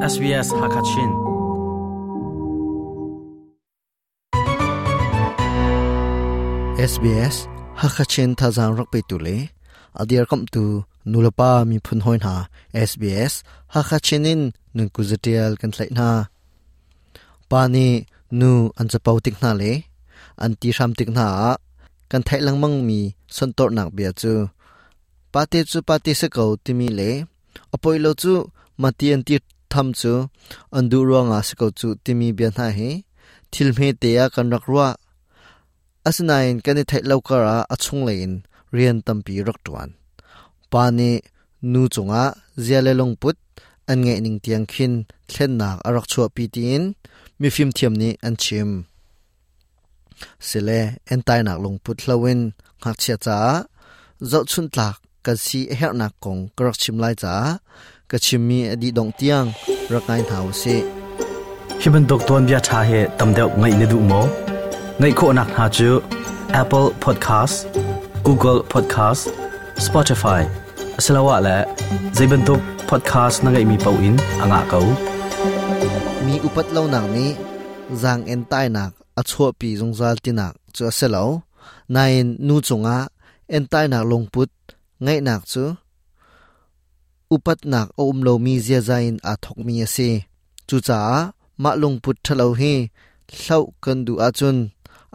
[0.00, 1.12] SBS Hakachin.
[6.80, 7.36] SBS
[7.76, 9.52] Hakachin thazang rakpe tule
[10.00, 10.64] adiar le kam tu
[11.10, 12.36] nulapa mi phun hoin ha
[12.88, 13.32] SBS
[13.74, 14.42] Hakachinin
[14.76, 16.08] nun kuzatial kan thlai na.
[17.50, 17.88] Pani
[18.40, 18.86] nu an
[19.24, 19.72] tik na le
[20.44, 21.26] anti ram tik na
[22.10, 23.00] kan thai lang mang mi
[23.36, 24.32] son tor nak bia chu
[25.32, 27.10] pate chu pate se kau timi le
[27.74, 28.32] apoi lo chu
[28.82, 29.36] mati anti
[29.72, 30.12] tham chu,
[30.76, 32.90] andu ronga se ko chu timi bia na he
[33.52, 34.88] thil me te ya kan rak ruwa
[36.08, 38.32] asnain kan ni thai lo kara achung lein,
[38.74, 39.90] rian tampi rak tuan.
[40.72, 41.12] Pani
[41.72, 42.24] nu chunga
[42.64, 43.36] ziale long put,
[43.90, 44.94] an nge ning tiang khin,
[45.30, 46.82] thlen nak arak chua pi tin
[47.40, 48.70] mi phim thiam ni an chim.
[50.48, 50.80] Sele
[51.12, 52.40] en tai nak long put hlawin
[52.80, 53.38] ngak chia cha.
[54.30, 57.34] Zo chun tlak ka si her nak kong krak chim lai cha
[58.10, 59.48] ka chim mi adi dong tiang
[59.92, 60.76] rakai thau se.
[61.80, 64.22] Hiban dok ton bia tha he tamdeu ngai ne du mo.
[65.00, 65.90] Ngai kho nak ha chu
[66.62, 67.56] Apple Podcast
[68.26, 69.22] Google Podcast
[69.86, 70.40] Spotify.
[71.04, 71.56] Salawa la
[72.16, 74.86] Zaiban dok podcast na ngai mi pau in anga kau.
[76.24, 77.26] Mi upat lo nak ni
[78.02, 81.24] zang en tai nak a chho pi zong zal ti nak chu se lo
[81.94, 82.96] nain nu chunga
[83.56, 84.50] en tai nak long put
[85.04, 85.64] ngai nak chu
[87.34, 90.10] upat nak o umlo mi zia zain a thok mi ase
[90.68, 90.98] chu cha
[91.62, 92.74] ma lung put thalo hi
[93.38, 94.56] hlau kan du a chun,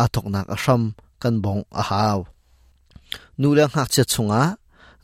[0.00, 0.82] a thok nak a sham
[1.22, 2.18] kan bong a haw.
[3.40, 4.42] Nu lang ngak che chunga,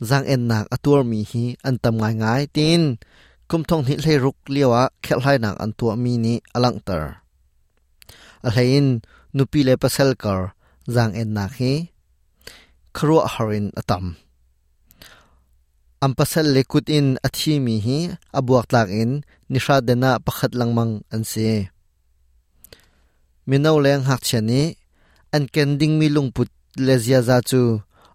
[0.08, 2.82] zang en nak atur mi hi an tam ngai ngai tin.
[3.50, 7.04] Kum thong ni le ruk liwa khel hai nak an tu mi ni alang tar.
[8.46, 8.86] A hlein
[9.36, 10.40] nupi le pasal kar,
[10.94, 11.72] zang en nak hi
[12.96, 14.04] khro harin atam
[16.02, 17.98] อัมพัสเลกุดอินอธิมีฮี
[18.36, 19.10] อบวกตากอิน
[19.52, 21.32] นิชาเดนาประคัดลังมังอันเซ
[23.48, 24.62] มินาแรงหักเชนี
[25.32, 26.48] อันเกนดิงมีลุงปุด
[26.84, 27.62] เลเซียซาจู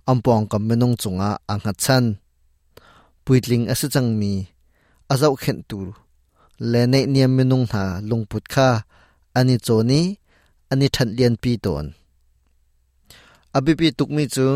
[0.07, 2.05] อัมปองกับมนงจงอาอังหัดชัน
[3.23, 4.33] ปุยลิงอสจังมี
[5.09, 5.79] อาเจ้าเข็นตู
[6.69, 8.69] เลเนเนียมมนงหาลุงปุดค่า
[9.35, 10.05] อันนี้โจนี้
[10.69, 11.85] อันนี้ทันเลียนปีตน
[13.55, 14.47] อบิปีตุกมีจู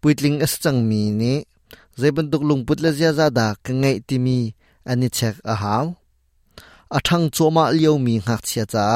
[0.00, 1.36] ปุยลิงอสจังมีนี้
[2.32, 4.38] tuk lungput le zia za da ka ngai timi
[4.90, 5.86] ani chek a haw
[6.96, 8.86] athang choma liau mi ngak chia cha.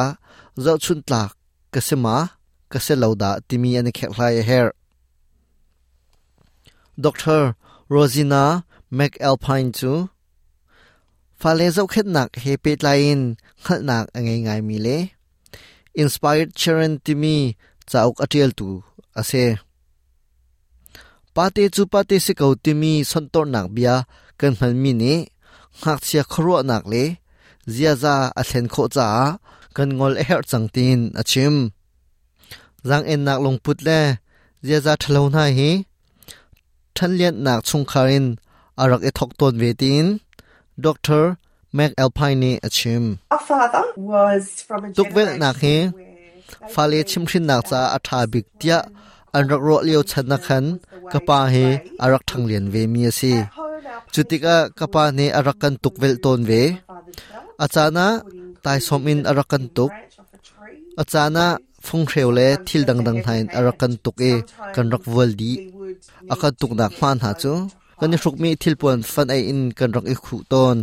[0.65, 1.33] Zau chun tlak
[1.73, 2.17] kasema
[2.73, 4.69] kase lauda timi ani khek hlai her.
[7.05, 7.43] Dr.
[7.93, 8.45] Rosina
[8.99, 9.93] McAlpine chu
[11.41, 13.21] Fale zau khet nak he pet lain
[13.65, 14.99] khal nak angai ngai mi le.
[16.03, 17.37] Inspired Children timi
[17.91, 18.69] chauk atial tu
[19.21, 19.45] ase
[21.37, 23.95] Pate chu pate se kau timi sontor nak bia
[24.39, 25.15] kan hmal mi ni.
[25.81, 27.05] Ngak chia khro nak le.
[27.75, 29.07] Zia za a thlen kho cha
[29.77, 31.55] kan ngol her changtin achim.
[32.89, 34.01] Zang en nak long put le
[34.67, 35.71] zia za thalo na hi.
[36.97, 38.27] Than lian nak chung kharin
[38.83, 40.07] arak e thok ton ve tin.
[40.85, 41.25] Doctor
[41.77, 43.05] mac alpine achim.
[43.35, 45.77] Our father was from a tuk vel nak he
[46.75, 48.79] fale chim thin nak cha a tha bik tia
[49.37, 50.65] an rak ro leo chan na khan
[51.13, 51.67] kapa he
[52.05, 53.33] arak thang lian ve mi si.
[54.13, 56.63] Chutika kapa ne arak kan tuk vel ton ve.
[57.65, 58.07] Achana,
[58.65, 59.93] tai som in arak kan tuk.
[61.03, 61.47] Achana,
[61.87, 64.33] phung hreu le thil dang dang thain arak kan tuk e
[64.75, 65.53] kan rak wal di.
[65.79, 65.89] We
[66.33, 67.53] akan tuk nak man ha chu.
[67.99, 70.79] Kan hruk mi thil pon fan ai in kan rak i khu ton.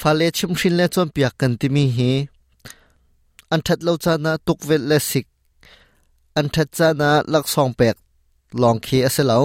[0.00, 2.12] Fale chim shin le chom piak kan ti mi hi.
[3.52, 5.26] An that lo chana tuk vel le sik.
[6.40, 7.96] อันทัดจนาลักซองเป็ก
[8.62, 9.38] ลองเคอเสลา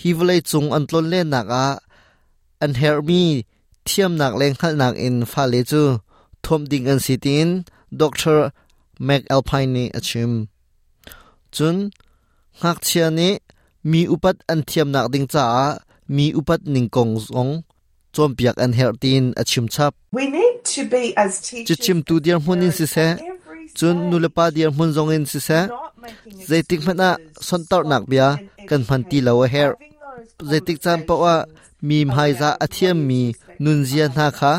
[0.00, 1.66] ฮิวเลยจุงอันต้นเล่นหนักอะ
[2.62, 3.22] อันเฮอมี
[3.84, 5.82] เทียมหนักแรงขันหนักอินฟาเลจู
[6.44, 7.48] ทมดิงอันสิติน
[8.00, 8.48] ด็อกเตอร์
[9.04, 10.32] แม็กแอลไพนีอชิม
[11.54, 11.76] จุน
[12.62, 13.32] หากเชียนี้
[13.90, 15.46] มีอุปัตอันเทียมหนักดิงจ้า
[16.16, 17.48] มีอุปัตนิงกงซง
[18.14, 19.92] จอมเปียกอันเฮลตินอชิมชับ
[21.68, 22.96] จุดชิมตูเดียร์มุนินสิเซ
[23.78, 25.60] chun nulapa diar mun zong in si se.
[25.66, 25.94] Not
[26.48, 27.08] zai tik mana
[27.46, 28.28] son tar nak bia.
[28.68, 29.94] Kan phan ti lo a her having
[30.38, 31.34] those zai tik chan pa wa
[31.88, 33.22] mi mhai za athiam mi.
[33.62, 34.54] Nun zia na kha.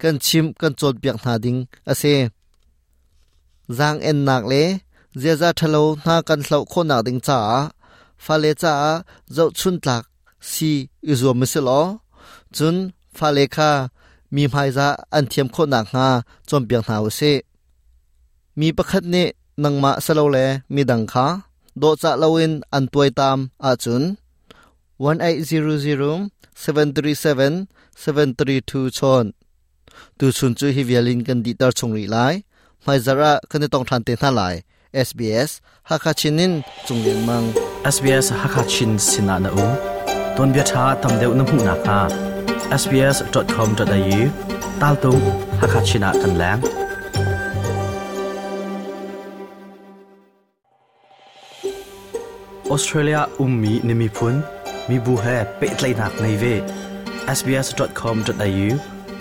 [0.00, 1.60] Kan chim kan chot biak na ding.
[1.92, 2.14] Ase
[3.78, 4.62] zang en nak le.
[5.20, 7.38] Zia za thalo na kan hlau kho na ding cha
[8.24, 8.72] fa le cha
[9.36, 10.04] zo chun tlak
[10.50, 10.70] si
[11.12, 11.80] izo miselo
[12.56, 12.76] chun
[13.18, 13.70] fa le kha
[14.34, 14.86] mi mhai za
[15.16, 16.06] an thiam kho na nga
[16.48, 17.32] chom biak na ase
[18.58, 19.26] มีประคัดเนี่
[19.64, 20.38] นังมาสโลเล
[20.74, 21.26] มีดังคา
[21.78, 24.02] โดจะลาวินอันตัวตามอาจุน
[25.00, 27.52] 1800 737
[28.00, 29.24] 732ชน
[30.18, 32.16] ตูชุนจูฮิวียลินกันดีตาชงรีไล
[32.82, 34.42] ไม่จระคันในตองทันเตท่าหล
[35.08, 35.50] SBS
[35.88, 36.52] ฮักชินิน
[36.86, 37.42] จงเลียงมัง
[37.94, 39.66] SBS ฮักชินสินานาอู
[40.36, 41.98] ต้นเบียชาทำเดวน้ำหูนาคา
[42.80, 44.20] sbs.com.au
[44.80, 45.20] ตาลตุง
[45.60, 46.58] ฮักชินากันแลง
[52.70, 54.36] Australia ummi nimi phun
[54.88, 56.54] mi bu he pe tlai nak nei ve
[57.38, 58.68] sbs.com.au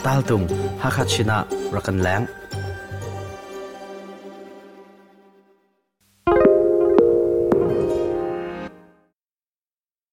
[0.04, 0.46] tal tung
[0.84, 1.38] hakhat china
[1.76, 2.24] rakan lang